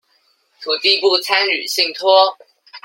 [0.63, 2.35] 土地不參與信託